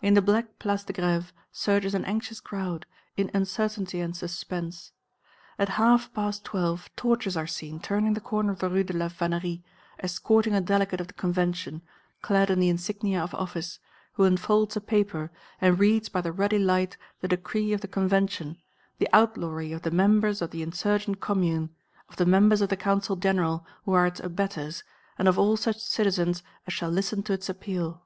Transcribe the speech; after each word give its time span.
In 0.00 0.14
the 0.14 0.22
black 0.22 0.60
Place 0.60 0.84
de 0.84 0.92
Grève 0.92 1.32
surges 1.50 1.96
an 1.96 2.04
anxious 2.04 2.38
crowd, 2.40 2.86
in 3.16 3.28
uncertainty 3.34 3.98
and 3.98 4.16
suspense. 4.16 4.92
At 5.58 5.70
half 5.80 6.12
past 6.14 6.44
twelve 6.44 6.94
torches 6.94 7.36
are 7.36 7.48
seen 7.48 7.80
turning 7.80 8.14
the 8.14 8.20
corner 8.20 8.52
of 8.52 8.60
the 8.60 8.68
Rue 8.70 8.84
de 8.84 8.92
la 8.92 9.08
Vannerie, 9.08 9.64
escorting 9.98 10.54
a 10.54 10.60
delegate 10.60 11.00
of 11.00 11.08
the 11.08 11.12
Convention, 11.12 11.82
clad 12.22 12.50
in 12.50 12.60
the 12.60 12.68
insignia 12.68 13.20
of 13.20 13.34
office, 13.34 13.80
who 14.12 14.22
unfolds 14.22 14.76
a 14.76 14.80
paper 14.80 15.32
and 15.60 15.80
reads 15.80 16.08
by 16.08 16.20
the 16.20 16.30
ruddy 16.30 16.60
light 16.60 16.96
the 17.20 17.26
decree 17.26 17.72
of 17.72 17.80
the 17.80 17.88
Convention, 17.88 18.56
the 18.98 19.08
outlawry 19.12 19.72
of 19.72 19.82
the 19.82 19.90
members 19.90 20.40
of 20.40 20.52
the 20.52 20.62
insurgent 20.62 21.18
Commune, 21.18 21.74
of 22.08 22.14
the 22.14 22.26
members 22.26 22.60
of 22.60 22.68
the 22.68 22.76
Council 22.76 23.16
General 23.16 23.66
who 23.86 23.92
are 23.94 24.06
its 24.06 24.20
abettors 24.20 24.84
and 25.18 25.26
of 25.26 25.36
all 25.36 25.56
such 25.56 25.78
citizens 25.80 26.44
as 26.64 26.72
shall 26.72 26.90
listen 26.90 27.24
to 27.24 27.32
its 27.32 27.48
appeal. 27.48 28.04